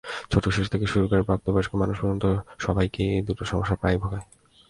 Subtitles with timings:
[0.31, 2.25] ছোট শিশু থেকে শুরু করে প্রাপ্তবয়স্ক মানুষ পর্যন্ত
[2.59, 4.25] সবাইকেই এই দুটি সমস্যা প্রায়ই ভোগায়।